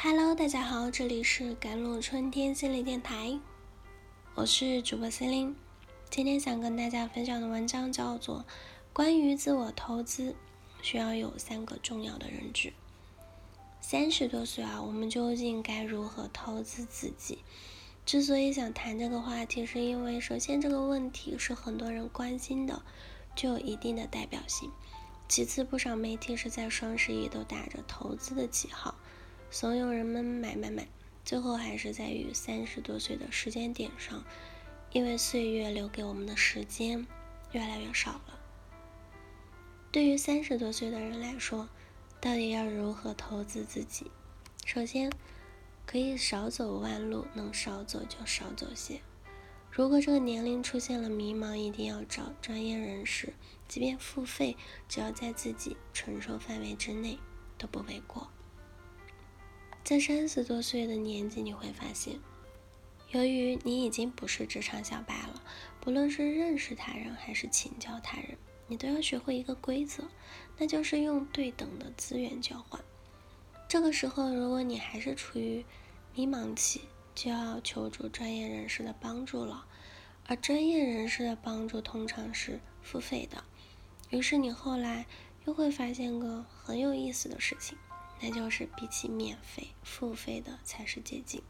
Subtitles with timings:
[0.00, 3.40] Hello，大家好，这里是甘露春天心理电台，
[4.36, 5.56] 我是主播心灵。
[6.08, 8.42] 今天想跟大家分享的文章叫做
[8.92, 10.36] 《关于自我投资
[10.82, 12.68] 需要有三个重要的认知》。
[13.80, 17.40] 三十多岁啊，我们究竟该如何投资自己？
[18.06, 22.82] 之所以想谈这个话题，是因为首先这个问题是很多人关心的，
[23.34, 24.70] 具有一定的代表性。
[25.28, 28.94] 其次，不少媒体是在双十一都打着投资的旗号，
[29.50, 30.86] 怂恿人们买买买。
[31.24, 34.24] 最后还是在于三十多岁的时间点上，
[34.92, 37.06] 因为岁月留给我们的时间
[37.52, 38.38] 越来越少了。
[39.92, 41.68] 对于三十多岁的人来说，
[42.20, 44.10] 到底要如何投资自己？
[44.64, 45.12] 首先，
[45.84, 49.00] 可以少走弯路，能少走就少走些。
[49.70, 53.34] 如果这个年龄出现了迷茫，一定要找专业人士，
[53.68, 54.56] 即便付费，
[54.88, 57.18] 只要在自己承受范围之内，
[57.58, 58.30] 都不为过。
[59.88, 62.20] 在三十多岁的年纪，你会发现，
[63.08, 65.42] 由于你已经不是职场小白了，
[65.80, 70.04] 不论是认识他人还是请教他人，你都要学会一个规则，
[70.58, 72.78] 那就是用对等的资源交换。
[73.66, 75.64] 这个时候，如果你还是处于
[76.14, 76.82] 迷茫期，
[77.14, 79.64] 就要求助专业人士的帮助了，
[80.26, 83.42] 而专业人士的帮助通常是付费的。
[84.10, 85.06] 于是你后来
[85.46, 87.78] 又会发现个很有意思的事情，
[88.20, 91.42] 那就是比起免费，付费的才是捷径。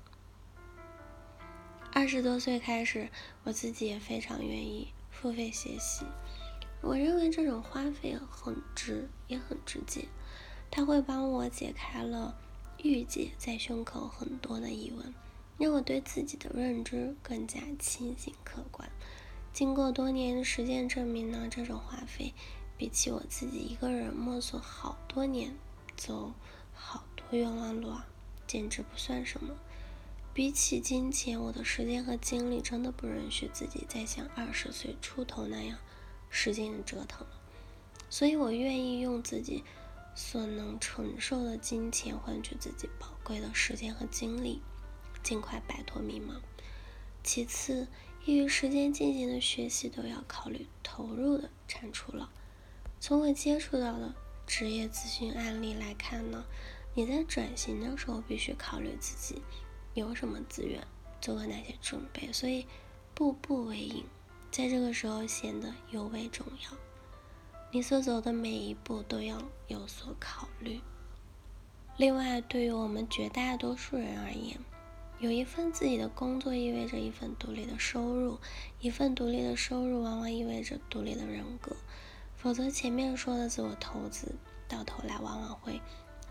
[1.92, 3.08] 二十多岁开始，
[3.44, 6.04] 我自己也非常愿意付费学习。
[6.80, 10.06] 我认为这种花费很值，也很直接，
[10.70, 12.36] 它会帮我解开了
[12.82, 15.14] 郁结在胸口很多的疑问。
[15.58, 18.88] 让我对自己的认知更加清醒客观。
[19.52, 22.32] 经过多年实践证明呢，这种花费
[22.76, 25.52] 比起我自己一个人摸索好多年、
[25.96, 26.32] 走
[26.78, 28.06] 好多冤枉路啊，
[28.46, 29.54] 简直不算什么。
[30.32, 35.76] 比起金钱，我的时间和精力真的不允许自己再像二十岁出头那样
[36.30, 37.40] 使劲的折腾了。
[38.08, 39.64] 所以我愿意用自己
[40.14, 44.62] 所能承受的金钱换取自己宝贵的时间和精力。
[45.20, 46.40] 尽快摆脱迷茫。
[47.22, 47.88] 其次，
[48.24, 52.30] 业余时间进行的学习都要考虑投入的产出了。
[53.00, 54.14] 从我接触到的
[54.48, 56.42] 职业咨询案例来看呢，
[56.94, 59.42] 你在转型的时候必须考虑自己
[59.92, 60.82] 有什么资源，
[61.20, 62.66] 做了哪些准备，所以
[63.14, 64.04] 步步为营，
[64.50, 66.76] 在这个时候显得尤为重要。
[67.70, 70.80] 你所走的每一步都要有所考虑。
[71.98, 74.58] 另外，对于我们绝大多数人而言，
[75.18, 78.38] 有一份自己的工作意味着一份独立的收入，
[78.80, 81.76] 一份独立的收入往往意味着独立的人格，
[82.48, 84.34] 否则前面说的自我投资
[84.66, 85.82] 到头来往往会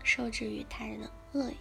[0.02, 1.56] 受制于他人的恶意。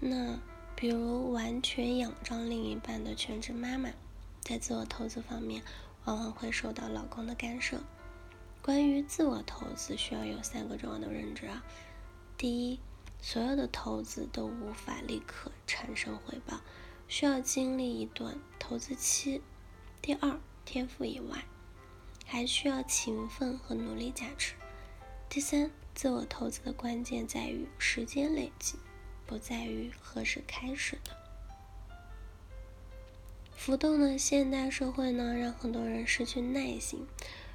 [0.00, 0.40] 那
[0.74, 3.90] 比如完全仰仗另一半的全职妈妈，
[4.40, 5.62] 在自我投资方面
[6.06, 7.80] 往往会受到老公的干涉。
[8.62, 11.62] 关于自我投资，需要有三个重要的认知啊，
[12.38, 12.80] 第一。
[13.20, 16.62] 所有的投资都无法立刻产生回报，
[17.08, 19.42] 需要经历一段投资期。
[20.00, 21.44] 第二，天赋以外，
[22.24, 24.54] 还需要勤奋和努力加持。
[25.28, 28.76] 第三，自我投资的关键在于时间累积，
[29.26, 31.16] 不在于何时开始的。
[33.56, 37.06] 浮动的现代社会呢，让很多人失去耐心，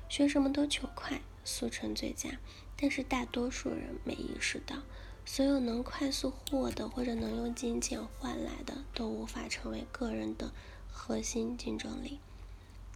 [0.08, 2.30] 学什么都求快，速成最佳。
[2.76, 4.78] 但是大多数人没意识到。
[5.26, 10.52] 所有能快速获得或者能用金钱换来的，都无法成为个人的
[10.92, 12.20] 核心竞争力。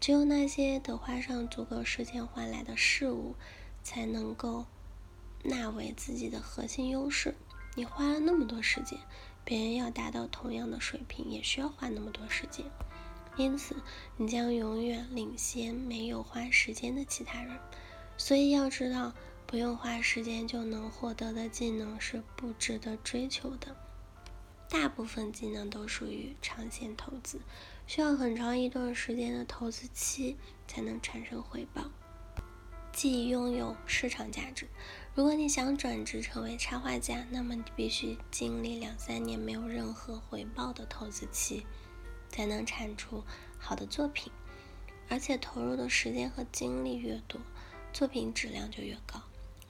[0.03, 3.35] 只有那些得花上足够时间换来的事物，
[3.83, 4.65] 才能够
[5.43, 7.33] 纳为自己的核心优势。
[7.75, 8.99] 你花了那么多时间，
[9.45, 12.65] 别人要达到同样的水平，也需要花那么多时间。
[13.37, 13.77] 因此，
[14.17, 17.57] 你将永远领先没有花时间的其他人。
[18.17, 19.13] 所以要知道。
[19.45, 23.75] 不用花时间就能获得的技能是不值得追求的。
[24.67, 27.39] 大部分技能都属于长线投资，
[27.85, 30.37] 需要很长一段时间的投资期
[30.67, 31.83] 才能产生回报，
[32.91, 34.67] 即拥有市场价值。
[35.13, 41.65] 如果你想转职成为插画家，那么你必须经历两三年没有任何回报的投资期，
[42.29, 43.23] 才能产出
[43.59, 44.31] 好的作品。
[45.09, 47.39] 而且投入的时间和精力越多，
[47.91, 49.21] 作品质量就越高。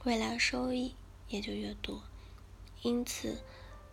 [0.04, 0.94] 未来收益
[1.28, 2.02] 也就越多，
[2.82, 3.42] 因此，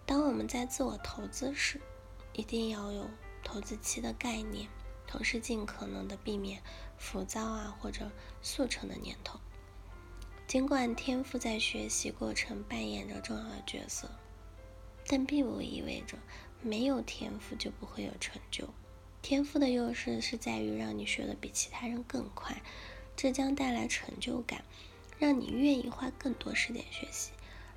[0.06, 1.82] 当我们在自我投资时，
[2.34, 3.10] 一定要有
[3.44, 4.68] 投资期的概念，
[5.08, 6.62] 同时尽可能的避免
[6.98, 8.12] 浮躁啊或者
[8.42, 9.40] 速成的念头。
[10.48, 14.10] 尽管天赋在学习过程扮演着重要的角色，
[15.08, 16.18] 但并不意味着
[16.62, 18.68] 没有天赋就不会有成就。
[19.22, 22.62] 天赋的优势是在于让你学的比其他人更快，
[23.16, 24.64] 这将带来成就感，
[25.20, 27.32] 让你愿意花更多时间学习。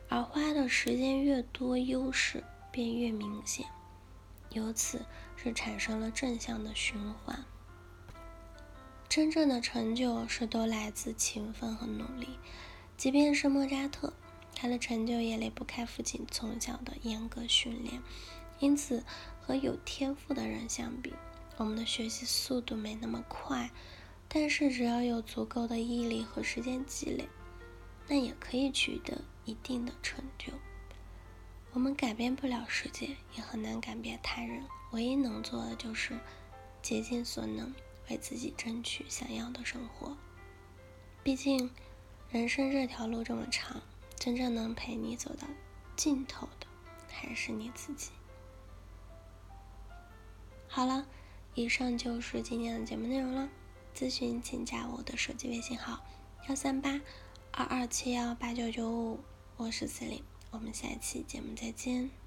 [0.08, 3.67] 而花的时间越多，优势便越明显，
[4.55, 5.05] 由此
[5.37, 7.45] 是产生了正向的循环。
[9.09, 12.39] 真正的成就是都来自勤奋和努力，
[12.97, 14.12] 即便是莫扎特，
[14.55, 18.03] 他的成就也离不开父亲从小的严格训练。
[18.61, 19.05] 因此，
[19.41, 21.12] 和有天赋的人相比，
[21.56, 23.71] 我们的学习速度没那么快，
[24.29, 27.29] 但是只要有足够的毅力和时间积累，
[28.09, 30.53] 那也可以取得一定的成就。
[31.75, 36.19] 我们改变不了世界，也很难改变他人，唯一能做的就是
[36.81, 37.75] 竭尽所能。
[38.11, 40.15] 为自己争取想要的生活。
[41.23, 41.71] 毕竟，
[42.31, 43.81] 人生这条路这么长，
[44.17, 45.49] 真正能陪你走到
[45.97, 46.67] 尽头的，
[47.11, 48.11] 还是你自己。
[50.69, 51.06] 好了，
[51.55, 53.49] 以上就是今天的节目内容了。
[53.97, 56.05] 咨询请加我的手机微信号：
[56.50, 57.00] 幺三八
[57.53, 59.19] 二二七幺八九九五，
[59.56, 60.23] 我是司令，
[60.55, 62.24] 我们下期节目再见。